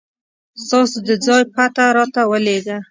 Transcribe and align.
ستاسو 0.63 0.97
د 1.07 1.09
ځای 1.25 1.43
پته 1.55 1.83
راته 1.97 2.21
ولېږه 2.31 2.77